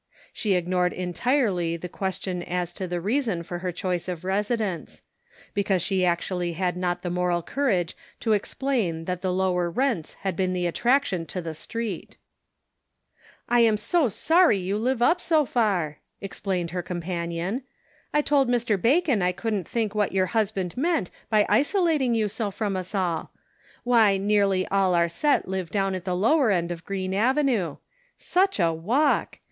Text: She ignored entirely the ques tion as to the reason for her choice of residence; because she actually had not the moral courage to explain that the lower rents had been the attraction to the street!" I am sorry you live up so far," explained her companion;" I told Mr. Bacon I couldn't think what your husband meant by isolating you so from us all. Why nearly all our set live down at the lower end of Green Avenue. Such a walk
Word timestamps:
She 0.33 0.55
ignored 0.55 0.93
entirely 0.93 1.77
the 1.77 1.87
ques 1.87 2.19
tion 2.19 2.41
as 2.41 2.73
to 2.73 2.87
the 2.87 2.99
reason 2.99 3.43
for 3.43 3.59
her 3.59 3.71
choice 3.71 4.07
of 4.07 4.23
residence; 4.23 5.03
because 5.53 5.83
she 5.83 6.03
actually 6.03 6.53
had 6.53 6.75
not 6.75 7.03
the 7.03 7.11
moral 7.11 7.43
courage 7.43 7.95
to 8.21 8.33
explain 8.33 9.05
that 9.05 9.21
the 9.21 9.31
lower 9.31 9.69
rents 9.69 10.15
had 10.21 10.35
been 10.35 10.53
the 10.53 10.65
attraction 10.65 11.27
to 11.27 11.39
the 11.39 11.53
street!" 11.53 12.17
I 13.47 13.59
am 13.59 13.77
sorry 13.77 14.57
you 14.57 14.75
live 14.79 15.03
up 15.03 15.21
so 15.21 15.45
far," 15.45 15.99
explained 16.19 16.71
her 16.71 16.81
companion;" 16.81 17.61
I 18.11 18.21
told 18.23 18.49
Mr. 18.49 18.81
Bacon 18.81 19.21
I 19.21 19.31
couldn't 19.31 19.67
think 19.67 19.93
what 19.93 20.13
your 20.13 20.25
husband 20.33 20.75
meant 20.75 21.11
by 21.29 21.45
isolating 21.47 22.15
you 22.15 22.27
so 22.27 22.49
from 22.49 22.75
us 22.75 22.95
all. 22.95 23.29
Why 23.83 24.17
nearly 24.17 24.67
all 24.69 24.95
our 24.95 25.09
set 25.09 25.47
live 25.47 25.69
down 25.69 25.93
at 25.93 26.05
the 26.05 26.15
lower 26.15 26.49
end 26.49 26.71
of 26.71 26.85
Green 26.85 27.13
Avenue. 27.13 27.77
Such 28.17 28.59
a 28.59 28.73
walk 28.73 29.37